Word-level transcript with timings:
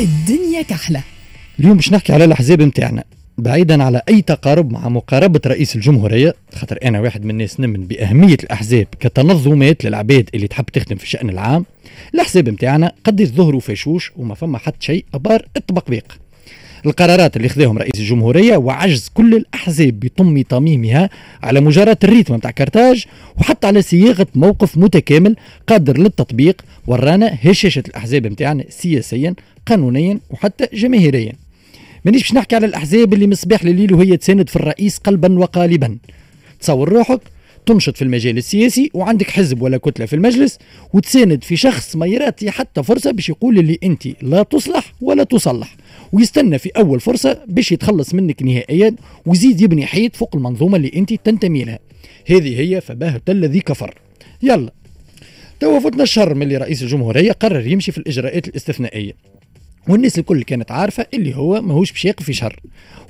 الدنيا 0.00 0.62
كحلة. 0.62 1.02
اليوم 1.60 1.76
باش 1.76 1.92
نحكي 1.92 2.12
على 2.12 2.24
الأحزاب 2.24 2.62
نتاعنا 2.62 3.04
بعيدا 3.38 3.82
على 3.84 4.02
أي 4.08 4.22
تقارب 4.22 4.72
مع 4.72 4.88
مقاربة 4.88 5.40
رئيس 5.46 5.76
الجمهورية 5.76 6.34
خاطر 6.54 6.78
أنا 6.84 7.00
واحد 7.00 7.24
من 7.24 7.30
الناس 7.30 7.60
نمن 7.60 7.86
بأهمية 7.86 8.36
الأحزاب 8.42 8.86
كتنظمات 9.00 9.84
للعباد 9.84 10.30
اللي 10.34 10.48
تحب 10.48 10.64
تخدم 10.64 10.96
في 10.96 11.04
الشان 11.04 11.30
العام. 11.30 11.64
الأحزاب 12.14 12.48
نتاعنا 12.48 12.92
قد 13.04 13.20
يظهروا 13.20 13.60
فشوش 13.60 14.12
وما 14.16 14.34
فما 14.34 14.58
حتى 14.58 14.86
شيء 14.86 15.04
أبار 15.14 15.46
التبقبيق 15.56 16.18
القرارات 16.86 17.36
اللي 17.36 17.48
خذاهم 17.48 17.78
رئيس 17.78 18.00
الجمهورية 18.00 18.56
وعجز 18.56 19.10
كل 19.14 19.34
الأحزاب 19.34 20.00
بطم 20.00 20.42
طميمها 20.42 21.10
على 21.42 21.60
مجاراه 21.60 21.96
الريتم 22.04 22.34
نتاع 22.34 22.50
كرتاج 22.50 23.04
وحتى 23.36 23.66
على 23.66 23.82
صياغة 23.82 24.26
موقف 24.34 24.78
متكامل 24.78 25.36
قادر 25.66 25.98
للتطبيق 25.98 26.62
ورانا 26.86 27.38
هشاشة 27.42 27.82
الأحزاب 27.88 28.26
نتاعنا 28.26 28.64
سياسيا 28.68 29.34
قانونيا 29.66 30.18
وحتى 30.30 30.66
جماهيريا. 30.72 31.32
مانيش 32.04 32.22
باش 32.22 32.34
نحكي 32.34 32.56
على 32.56 32.66
الأحزاب 32.66 33.14
اللي 33.14 33.26
مصباح 33.26 33.64
لليل 33.64 33.94
وهي 33.94 34.16
تساند 34.16 34.48
في 34.48 34.56
الرئيس 34.56 34.98
قلبا 34.98 35.38
وقالبا. 35.38 35.98
تصور 36.60 36.88
روحك 36.88 37.20
تنشط 37.66 37.96
في 37.96 38.02
المجال 38.02 38.36
السياسي 38.36 38.90
وعندك 38.94 39.30
حزب 39.30 39.62
ولا 39.62 39.76
كتلة 39.76 40.06
في 40.06 40.16
المجلس 40.16 40.58
وتساند 40.92 41.44
في 41.44 41.56
شخص 41.56 41.96
ما 41.96 42.06
يراتي 42.06 42.50
حتى 42.50 42.82
فرصة 42.82 43.10
باش 43.10 43.28
يقول 43.28 43.58
اللي 43.58 43.78
أنت 43.84 44.06
لا 44.22 44.42
تصلح 44.42 44.92
ولا 45.00 45.24
تصلح. 45.24 45.76
ويستنى 46.12 46.58
في 46.58 46.68
أول 46.68 47.00
فرصة 47.00 47.44
باش 47.46 47.72
يتخلص 47.72 48.14
منك 48.14 48.42
نهائيا 48.42 48.94
ويزيد 49.26 49.60
يبني 49.60 49.86
حيط 49.86 50.16
فوق 50.16 50.36
المنظومة 50.36 50.76
اللي 50.76 50.90
أنت 50.96 51.14
تنتمي 51.14 51.64
لها. 51.64 51.78
هذه 52.26 52.60
هي 52.60 52.80
فباهت 52.80 53.30
الذي 53.30 53.60
كفر. 53.60 53.94
يلا. 54.42 54.72
توا 55.60 55.80
فتنا 55.80 56.02
الشهر 56.02 56.34
من 56.34 56.42
اللي 56.42 56.56
رئيس 56.56 56.82
الجمهورية 56.82 57.32
قرر 57.32 57.66
يمشي 57.66 57.92
في 57.92 57.98
الإجراءات 57.98 58.48
الاستثنائية. 58.48 59.12
والناس 59.88 60.18
الكل 60.18 60.42
كانت 60.42 60.72
عارفة 60.72 61.06
اللي 61.14 61.36
هو 61.36 61.62
ماهوش 61.62 61.92
باش 61.92 62.04
يقف 62.04 62.24
في 62.24 62.32
شر 62.32 62.60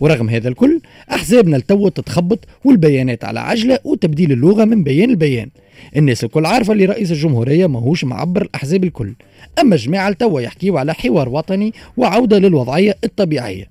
ورغم 0.01 0.31
هذا 0.31 0.49
الكل 0.49 0.81
أحزابنا 1.13 1.57
التو 1.57 1.89
تتخبط 1.89 2.45
والبيانات 2.65 3.25
على 3.25 3.41
عجلة 3.41 3.79
وتبديل 3.85 4.33
اللغة 4.33 4.65
من 4.65 4.85
بيان 4.85 5.11
لبيان. 5.11 5.49
الناس 5.97 6.25
الكل 6.25 6.47
عارفة 6.47 6.73
اللي 6.73 6.85
رئيس 6.85 7.11
الجمهورية 7.11 7.67
ماهوش 7.67 8.05
معبر 8.05 8.43
الأحزاب 8.43 8.85
الكل. 8.85 9.15
أما 9.59 9.77
جماعة 9.77 10.09
التوا 10.09 10.41
يحكيوا 10.41 10.81
على 10.81 10.95
حوار 10.95 11.29
وطني 11.29 11.73
وعودة 11.97 12.39
للوضعية 12.39 12.97
الطبيعية. 13.05 13.69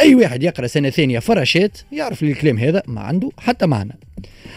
أي 0.00 0.14
واحد 0.14 0.42
يقرأ 0.42 0.66
سنة 0.66 0.90
ثانية 0.90 1.18
فراشات 1.18 1.78
يعرف 1.92 2.22
الكلام 2.22 2.58
هذا 2.58 2.82
ما 2.86 3.00
عنده 3.00 3.30
حتى 3.38 3.66
معنى. 3.66 3.98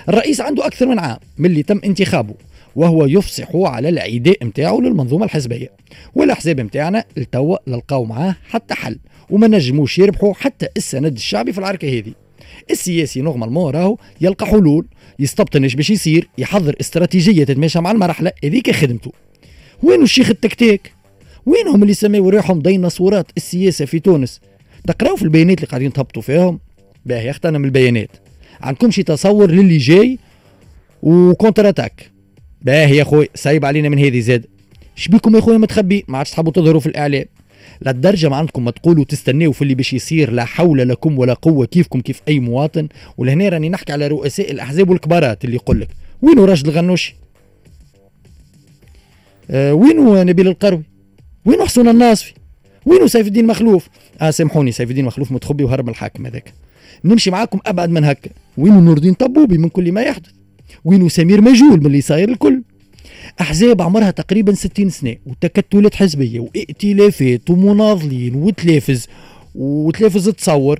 الرئيس 0.10 0.42
عنده 0.42 0.66
أكثر 0.66 0.86
من 0.86 1.00
عام 1.00 1.18
من 1.38 1.46
اللي 1.46 1.64
تم 1.64 1.82
انتخابه. 1.86 2.34
وهو 2.76 3.06
يفصح 3.06 3.56
على 3.56 3.90
العداء 3.90 4.46
نتاعو 4.46 4.82
للمنظومة 4.82 5.26
الحزبية. 5.26 5.72
والأحزاب 6.16 6.62
نتاعنا 6.62 7.04
التوا 7.18 7.58
لقاو 7.68 8.06
معاه 8.06 8.36
حتى 8.50 8.74
حل 8.74 9.00
وما 9.30 9.48
نجموش 9.48 10.00
يربحوا 10.00 10.34
حتى 10.34 10.68
السند 10.78 11.16
الشعبي 11.16 11.54
في 11.54 11.58
العركة 11.58 11.88
هذه. 11.88 12.14
السياسي 12.72 13.22
نورمالمون 13.22 13.74
راهو 13.74 13.98
يلقى 14.22 14.46
حلول 14.46 14.86
يستبطن 15.20 15.64
إيش 15.64 15.76
باش 15.76 15.90
يصير 15.90 16.30
يحضر 16.38 16.76
استراتيجية 16.80 17.44
تتماشى 17.44 17.80
مع 17.80 17.92
المرحلة 17.92 18.32
هذيك 18.44 18.72
خدمته. 18.72 19.12
وين 19.84 20.02
الشيخ 20.02 20.30
التكتيك؟ 20.30 20.94
وينهم 21.46 21.84
اللي 21.84 21.94
سماوا 21.94 22.32
روحهم 22.32 22.60
ديناصورات 22.60 23.32
السياسة 23.38 23.86
في 23.86 24.00
تونس؟ 24.00 24.40
تقراو 24.88 25.16
في 25.16 25.24
البيانات 25.24 25.58
اللي 25.58 25.68
قاعدين 25.68 25.94
تهبطوا 25.94 26.22
فيهم؟ 26.22 26.60
باهي 27.06 27.30
اختنا 27.30 27.58
من 27.58 27.66
البيانات. 27.66 28.10
عندكم 28.62 28.92
شي 28.92 29.04
تصور 29.04 29.52
للي 29.52 29.78
جاي 29.78 30.20
و 31.02 31.70
contre-attaque 31.70 32.11
باهي 32.62 32.98
يا 32.98 33.04
خويا 33.04 33.28
سيب 33.36 33.66
علينا 33.66 33.90
من 33.90 34.00
هذه 34.00 34.20
زاد. 34.20 34.46
شبيكم 34.96 35.36
يا 35.36 35.42
خويا 35.42 35.58
متخبي 35.58 36.06
ما 36.08 36.18
عادش 36.18 36.32
تحبوا 36.32 36.52
تظهروا 36.52 36.80
في 36.80 36.88
الإعلام. 36.88 37.26
للدرجه 37.86 38.30
ما 38.30 38.36
عندكم 38.36 38.66
ما 38.66 38.72
تقولوا 38.72 39.06
تستناوا 39.06 39.54
في 39.54 39.62
اللي 39.62 39.76
باش 39.76 39.94
يصير 39.94 40.32
لا 40.32 40.46
حول 40.46 40.90
لكم 40.90 41.20
ولا 41.20 41.34
قوة 41.34 41.66
كيفكم 41.66 42.02
كيف 42.02 42.22
أي 42.28 42.40
مواطن. 42.40 42.88
ولهنا 43.18 43.50
راني 43.50 43.70
نحكي 43.70 43.94
على 43.94 44.08
رؤساء 44.08 44.52
الأحزاب 44.52 44.90
والكبارات 44.90 45.46
اللي 45.46 45.56
يقول 45.56 45.82
لك 45.82 45.88
وينو 46.22 46.46
راشد 46.46 46.68
الغنوشي 46.68 47.16
آه 49.52 49.74
وينو 49.74 50.24
نبيل 50.24 50.48
القروي؟ 50.48 50.84
وينو 51.46 51.66
حسون 51.66 51.88
الناصفي؟ 51.88 52.34
وينو 52.86 53.08
سيف 53.08 53.28
الدين 53.28 53.48
مخلوف؟ 53.48 53.90
آه 54.22 54.32
سامحوني 54.32 54.72
سيف 54.72 54.90
الدين 54.90 55.06
مخلوف 55.06 55.32
متخبي 55.32 55.64
وهرب 55.64 55.90
الحاكم 55.90 56.26
هذاك. 56.26 56.54
نمشي 57.04 57.32
معاكم 57.32 57.60
أبعد 57.66 57.90
من 57.90 58.04
هكا. 58.04 58.30
وينو 58.58 58.82
نور 58.82 58.98
الدين 58.98 59.14
طبوبي 59.14 59.58
من 59.58 59.70
كل 59.70 59.92
ما 59.92 60.02
يحدث. 60.02 60.30
وينو 60.86 61.10
سمير 61.10 61.42
مجهول 61.42 61.80
من 61.80 61.86
اللي 61.86 62.02
صاير 62.02 62.30
الكل. 62.30 62.62
أحزاب 63.42 63.82
عمرها 63.82 64.12
تقريبا 64.12 64.54
60 64.54 64.90
سنة 64.90 65.16
وتكتلات 65.26 65.96
حزبية 65.96 66.40
وإئتلافات 66.40 67.50
ومناضلين 67.50 68.36
وتلافز 68.36 69.08
وتلافز 69.56 70.30
تصور. 70.30 70.80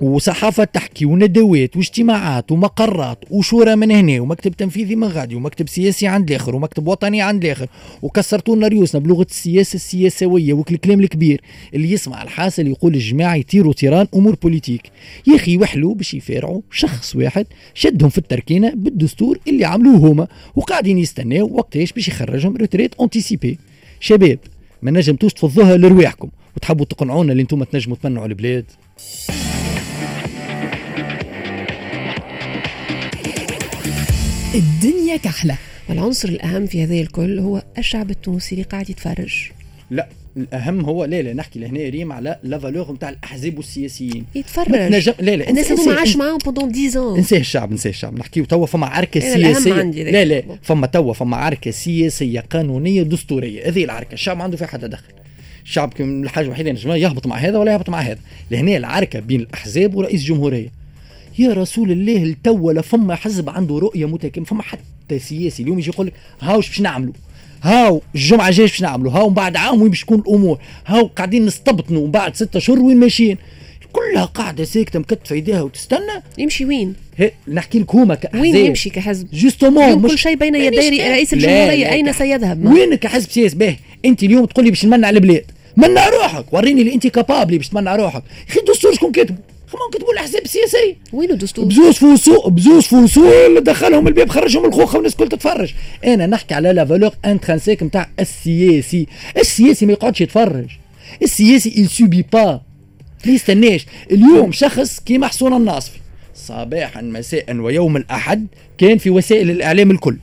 وصحافة 0.00 0.64
تحكي 0.64 1.04
وندوات 1.04 1.76
واجتماعات 1.76 2.52
ومقرات 2.52 3.24
وشورى 3.30 3.76
من 3.76 3.90
هنا 3.90 4.20
ومكتب 4.20 4.52
تنفيذي 4.52 4.96
من 4.96 5.06
غادي 5.08 5.34
ومكتب 5.34 5.68
سياسي 5.68 6.06
عند 6.06 6.30
الآخر 6.30 6.56
ومكتب 6.56 6.86
وطني 6.86 7.22
عند 7.22 7.44
الآخر 7.44 7.66
وكسرتوا 8.02 8.56
لنا 8.56 8.68
ريوسنا 8.68 9.00
بلغة 9.00 9.26
السياسة 9.30 9.74
السياسوية 9.74 10.52
وكل 10.52 10.74
الكلام 10.74 11.00
الكبير 11.00 11.40
اللي 11.74 11.92
يسمع 11.92 12.22
الحاسة 12.22 12.60
اللي 12.60 12.72
يقول 12.72 12.94
الجماعة 12.94 13.34
يطيروا 13.34 13.72
تيران. 13.72 14.06
Hommes 14.14 14.34
politiques. 14.34 14.82
يا 15.26 15.36
أخي 15.36 15.56
وحلوا 15.56 15.94
باش 15.94 16.14
يفارعوا 16.14 16.60
شخص 16.70 17.16
واحد 17.16 17.46
شدهم 17.74 18.10
في 18.10 18.18
التركينة 18.18 18.72
بالدستور 18.74 19.38
اللي 19.48 19.64
عملوه 19.64 19.96
هما 19.96 20.28
وقاعدين 20.56 20.98
يستناو 20.98 21.50
وقتاش 21.52 21.92
باش 21.92 22.08
يخرجهم 22.08 22.56
retraite 22.56 22.94
anticipée 23.00 23.58
شباب 24.00 24.38
ما 24.82 24.90
نجمتوش 24.90 25.32
تفضوها 25.32 25.76
لرواحكم 25.76 26.28
وتحبوا 26.56 26.84
تقنعونا 26.84 27.32
اللي 27.32 27.42
أنتم 27.42 27.64
تنجموا 27.64 27.96
تمنعوا 28.02 28.26
البلاد. 28.26 28.64
الدنيا 34.54 35.16
كحلة. 35.16 35.58
والعنصر 35.88 36.28
الأهم 36.28 36.66
في 36.66 36.84
هذا 36.84 36.94
الكل 36.94 37.38
هو 37.38 37.62
الشعب 37.78 38.10
التونسي 38.10 38.54
اللي 38.54 38.64
قاعد 38.64 38.90
يتفرج. 38.90 39.34
لا 39.90 40.08
الأهم 40.36 40.84
هو 40.84 41.04
لا 41.04 41.22
لا 41.22 41.32
نحكي 41.32 41.58
لهنا 41.58 41.88
ريم 41.88 42.12
على 42.12 42.38
لا 42.42 42.58
فالور 42.58 42.92
نتاع 42.92 43.08
الأحزاب 43.08 43.56
والسياسيين. 43.56 44.24
يتفرج. 44.34 44.74
نجم 44.74 45.12
لا 45.20 45.36
لا 45.36 45.50
الناس 45.50 45.72
هذوما 45.72 45.94
عاش 45.94 46.16
معاهم 46.16 46.38
بوندون 46.38 46.72
10 46.72 47.14
ans. 47.14 47.16
انساه 47.16 47.38
الشعب 47.38 47.70
انساه 47.70 47.90
الشعب. 47.90 48.18
نحكيو 48.18 48.44
توا 48.44 48.66
فما 48.66 48.86
عركة 48.86 49.34
الأهم 49.34 49.54
سياسية. 49.54 49.74
عندي. 49.74 50.04
لا 50.04 50.24
لا 50.24 50.42
فما 50.62 50.86
توا 50.86 51.12
فما 51.12 51.36
عركة 51.36 51.70
سياسية 51.70 52.40
قانونية 52.40 53.02
دستورية. 53.02 53.68
هذه 53.68 53.84
العركة 53.84 54.14
الشعب 54.14 54.36
ما 54.36 54.44
عنده 54.44 54.56
فيها 54.56 54.66
حد 54.66 54.84
دخل. 54.84 55.12
الشعب 55.64 55.92
الحاجة 56.00 56.44
الوحيدة 56.44 56.70
ينجم 56.70 56.90
يهبط 56.90 57.26
مع 57.26 57.36
هذا 57.36 57.58
ولا 57.58 57.72
يهبط 57.72 57.90
مع 57.90 58.00
هذا. 58.00 58.18
لهنا 58.50 58.76
العركة 58.76 59.20
بين 59.20 59.40
الأحزاب 59.40 59.94
ورئيس 59.94 60.24
جمهورية. 60.24 60.77
يا 61.38 61.52
رسول 61.52 61.92
الله 61.92 62.22
التو 62.22 62.70
لا 62.70 62.82
فما 62.82 63.14
حزب 63.14 63.50
عنده 63.50 63.78
رؤية 63.78 64.08
متكاملة 64.08 64.48
فما 64.48 64.62
حتى 64.62 65.18
سياسي. 65.18 65.62
اليوم 65.62 65.78
يجي 65.78 65.90
يقول 65.90 66.06
لك 66.06 66.12
هاو 66.40 66.56
باش 66.56 66.80
نعملوا؟ 66.80 67.12
هاو 67.62 68.02
الجمعة 68.14 68.48
الجاية 68.48 68.66
باش 68.66 68.82
نعملوا؟ 68.82 69.12
هاو 69.12 69.28
من 69.28 69.34
بعد 69.34 69.56
عام 69.56 69.82
وين 69.82 69.90
باش 69.90 70.00
تكون 70.00 70.18
الأمور؟ 70.18 70.58
هاو 70.86 71.10
قاعدين 71.16 71.46
نستبطنوا 71.46 72.04
من 72.04 72.10
بعد 72.10 72.36
ستة 72.36 72.60
شهور 72.60 72.78
وين 72.78 72.96
ماشيين؟ 72.96 73.36
كلها 73.92 74.24
قاعدة 74.24 74.64
ساكتة 74.64 74.98
مكتفة 74.98 75.34
إيديها 75.34 75.62
وتستنى. 75.62 76.22
يمشي 76.38 76.64
وين؟ 76.64 76.94
نحكي 77.48 77.78
لك 77.78 77.94
هما 77.94 78.14
كأحزاب. 78.14 78.42
وين 78.42 78.56
يمشي 78.56 78.90
كحزب؟ 78.90 79.28
justement 79.32 79.84
اليوم 79.84 80.08
كل 80.08 80.18
شيء 80.18 80.36
بين 80.36 80.54
يدي 80.54 81.02
رئيس 81.02 81.32
الجمهورية 81.32 81.92
أين 81.92 82.12
سيذهب؟ 82.12 82.66
وين 82.66 82.94
كحزب 82.94 83.30
سياسي؟ 83.30 83.56
باهي 83.56 83.76
أنت 84.04 84.22
اليوم 84.22 84.44
تقول 84.44 84.64
لي 84.64 84.70
باش 84.70 84.84
نمنع 84.84 85.10
البلاد. 85.10 85.44
منع 85.76 86.08
روحك 86.08 86.52
وريني 86.52 86.80
اللي 86.80 86.94
أنت 86.94 87.06
capable 87.06 87.58
باش 87.58 87.68
تمنع 87.68 87.96
روحك. 87.96 88.22
يا 88.24 88.50
أخي 88.52 88.60
الدستور 88.60 88.94
شكون 88.94 89.12
كاتبه؟ 89.12 89.38
خلينا 89.68 89.90
كتبوا 89.92 90.12
الاحزاب 90.12 90.42
السياسيه 90.44 90.96
وين 91.12 91.30
الدستور؟ 91.30 91.64
بزوز 91.64 91.94
فوسو 91.94 92.50
بزوز 92.50 92.84
فوسول 92.84 93.60
دخلهم 93.64 94.08
الباب 94.08 94.28
خرجهم 94.28 94.64
الخوخه 94.64 94.96
والناس 94.96 95.12
الكل 95.12 95.28
تتفرج. 95.28 95.72
أنا 96.04 96.26
نحكي 96.26 96.54
على 96.54 96.72
لا 96.72 96.84
فالور 96.84 97.10
انترانسيك 97.24 97.82
نتاع 97.82 98.10
السياسي. 98.20 99.06
السياسي 99.38 99.86
ما 99.86 99.92
يقعدش 99.92 100.20
يتفرج. 100.20 100.66
السياسي 101.22 101.70
il 101.70 102.00
subit 102.00 102.24
با 102.32 102.60
ما 103.26 103.32
يستناش 103.32 103.86
اليوم 104.10 104.52
شخص 104.52 105.00
كيما 105.00 105.26
حسون 105.26 105.52
الناصفي. 105.52 105.98
صباحا 106.34 107.02
مساء 107.02 107.56
ويوم 107.56 107.96
الأحد 107.96 108.46
كان 108.78 108.98
في 108.98 109.10
وسائل 109.10 109.50
الإعلام 109.50 109.90
الكل. 109.90 110.16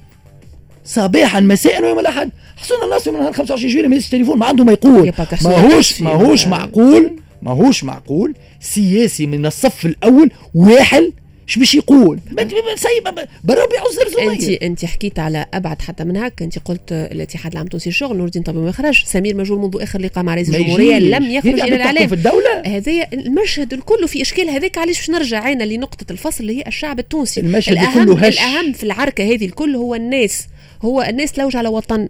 صباحا 0.86 1.40
مساء 1.40 1.84
ويوم 1.84 2.00
الأحد. 2.00 2.30
حسون 2.58 2.78
الناصفي 2.84 3.12
من 3.12 3.20
نهار 3.20 3.34
25 3.34 3.74
جويلية 3.74 3.90
ما 3.90 3.96
يهزش 3.96 4.06
التليفون 4.06 4.38
ما 4.38 4.46
عنده 4.46 4.64
ما 4.64 4.72
يقول. 4.72 5.14
ماهوش. 5.44 6.02
ماهوش 6.02 6.48
معقول. 6.48 7.20
ماهوش 7.42 7.84
معقول. 7.84 8.34
سياسي 8.60 9.26
من 9.28 9.46
الصف 9.46 9.86
الأول 9.86 10.32
واحل 10.56 11.14
إيش 11.48 11.58
باش 11.58 11.76
يقول. 11.76 12.20
بربي 13.44 13.78
عزر 13.78 14.32
انت 14.32 14.44
أنت 14.50 14.86
حكيت 14.86 15.20
على 15.20 15.46
أبعد 15.54 15.82
حتى 15.82 16.04
من 16.04 16.18
هكا. 16.18 16.46
أنت 16.46 16.60
قلت 16.60 16.92
الاتحاد 16.92 17.52
العام 17.52 17.66
التونسي 17.66 17.90
للشغل 17.90 18.18
نور 18.18 18.26
الدين 18.26 18.44
طبيب 18.44 18.62
ما 18.62 18.72
خرج 18.72 19.04
سمير 19.04 19.36
مجهول 19.36 19.60
منذ 19.60 19.82
آخر 19.82 20.02
لقاء 20.02 20.24
مع 20.24 20.36
رئيس 20.36 20.50
الجمهورية 20.50 21.00
لم 21.00 21.32
يخرج 21.32 21.60
إلى 21.60 21.76
الإعلام. 21.76 22.08
في 22.08 22.16
الدولة. 22.16 22.62
هذا 22.66 23.08
المشهد 23.14 23.74
الكل 23.74 24.08
في 24.08 24.22
إشكال 24.22 24.50
هذاك. 24.50 24.78
علاش 24.78 24.98
باش 24.98 25.10
نرجع 25.10 25.44
عينا 25.44 25.64
لنقطة 25.64 26.12
الفصل 26.12 26.44
اللي 26.44 26.58
هي 26.58 26.64
الشعب 26.68 27.00
التونسي؟ 27.00 27.40
المشهد 27.40 27.72
الأهم 27.72 28.06
كله 28.06 28.28
هش. 28.28 28.34
الأهم 28.34 28.74
في 28.74 28.84
العركة 28.84 29.24
هذه 29.24 29.46
الكل 29.46 29.76
هو 29.76 29.96
الناس. 29.96 30.48
هو 30.82 31.02
الناس 31.02 31.32
تلوج 31.32 31.56
على 31.56 31.70
وطن. 31.70 32.08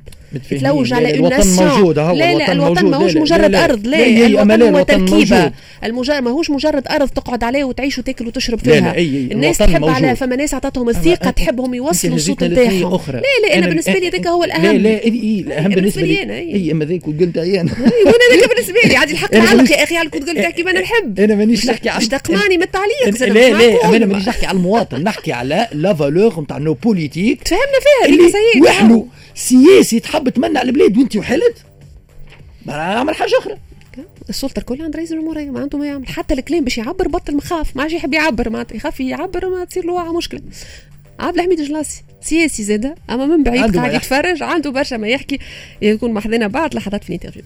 تلوج 0.49 0.89
لا، 0.89 0.95
على 0.95 1.11
لا، 1.11 1.19
اون 1.19 1.33
الوطن 1.33 1.47
موجود، 1.65 1.97
أهو 1.97 2.15
لا 2.15 2.33
لا 2.35 2.51
الوطن. 2.51 2.85
ماهوش 2.85 3.11
لا، 3.11 3.15
لا، 3.15 3.21
مجرد 3.21 3.41
لا، 3.41 3.47
لا. 3.47 3.63
أرض 3.65 3.87
لا 3.87 3.97
لا، 4.27 4.55
الوطن 4.55 4.61
هو 4.61 4.83
تركيبة. 4.83 5.51
المجرد 5.83 6.23
ماهوش 6.23 6.49
مجرد 6.49 6.87
أرض 6.87 7.09
تقعد 7.09 7.43
عليه 7.43 7.63
وتعيش 7.63 7.97
وتاكل 7.99 8.27
وتشرب 8.27 8.59
لا، 8.67 8.73
فيها 8.73 8.79
لا، 8.81 8.93
أي- 8.93 8.97
أي، 8.97 9.29
الناس 9.31 9.57
تحب 9.57 9.81
موجود. 9.81 9.95
على 9.95 10.15
فما 10.15 10.35
ناس 10.35 10.53
عطاتهم 10.53 10.89
الثقة 10.89 11.29
تحبهم 11.29 11.73
يوصلوا 11.73 12.15
الصوت 12.15 12.43
نتاعهم. 12.43 12.99
لا 13.07 13.21
لا 13.47 13.53
أنا 13.57 13.65
أنا- 13.65 13.69
بالنسبة 13.69 13.93
لي 13.93 14.07
هذاك 14.07 14.27
هو 14.27 14.43
لا 14.43 14.57
الأهم 14.57 14.75
لا 14.75 14.99
إي- 14.99 15.03
إي 15.05 15.43
الأهم 15.47 15.65
أنا 15.65 15.75
بالنسبة 15.75 16.01
بالنسبة 16.01 16.23
لي 16.25 16.37
إي. 16.39 16.53
إي 16.55 16.71
أما 16.71 16.85
ذيك 16.85 17.07
وقلت 17.07 17.37
أنا 17.37 17.71
وأنا 17.71 18.39
هذاك 18.39 18.49
بالنسبة 18.55 18.79
لي 18.85 18.95
عادي 18.99 19.11
الحق 19.13 19.35
مانيش- 19.35 19.71
يا 19.71 19.83
أخي 19.83 19.97
على 19.97 20.09
كنت 20.09 20.29
قلت 20.29 20.37
تحكي 20.37 20.63
ما 20.63 20.71
أنا 20.71 20.81
نحب 20.81 21.19
أنا 21.19 21.35
مانيش 21.35 21.65
نحكي 21.67 21.89
على 21.89 21.97
مش 21.99 22.07
تقماني 22.07 22.57
من 22.57 22.63
التعليق 22.63 23.23
لا 23.27 23.49
لا 23.49 23.57
لا. 23.57 23.95
أنا 23.95 24.05
مانيش 24.05 24.27
نحكي 24.27 24.45
على 24.45 24.57
المواطن 24.57 25.03
نحكي 25.03 25.31
على 25.31 25.67
la 25.73 25.93
valeur 25.93 26.41
نتاع 26.41 26.57
nos 26.57 26.73
politiques 26.73 27.43
تفهمنا 27.43 27.63
فيها 27.81 28.15
اللي 28.15 28.61
وحده 28.61 29.05
سياسي 29.35 29.99
تحب 30.15 30.29
تمنع 30.29 30.61
البلاد 30.61 30.97
وانت 30.97 31.15
وحلت 31.15 31.65
ما 32.65 32.77
نعمل 32.77 33.15
حاجة 33.15 33.31
أخرى. 33.39 33.57
السلطة 34.29 34.59
الكل 34.59 34.81
عند 34.81 34.95
رئيس 34.95 35.11
الجمهوريه 35.11 35.49
ما 35.49 35.59
عنده 35.59 35.77
ما 35.77 35.87
يعمل. 35.87 36.07
حتى 36.07 36.33
الكلام 36.33 36.63
باش 36.63 36.77
يعبر 36.77 37.07
بطل 37.07 37.35
مخاف 37.35 37.75
ما 37.75 37.81
عادش 37.81 37.93
يحب 37.93 38.13
يعبر 38.13 38.49
ما 38.49 38.65
يخاف 38.73 38.99
يعبر 38.99 39.49
ما 39.49 39.65
تصير 39.65 39.85
له 39.85 40.17
مشكلة. 40.17 40.41
عبد 41.19 41.35
الحميد 41.35 41.59
الجلاسي 41.59 42.03
سياسي 42.21 42.63
زاده 42.63 42.95
أما 43.09 43.25
من 43.25 43.43
بعيد 43.43 43.77
قاعد. 43.77 43.93
يتفرج 43.93 44.43
عنده 44.43 44.69
برشا 44.69 44.95
ما 44.95 45.07
يحكي 45.07 45.39
يكون 45.81 46.13
محضنا 46.13 46.47
بعض 46.47 46.75
لحظات 46.75 47.03
في 47.03 47.09
ال 47.09 47.12
interview. 47.12 47.43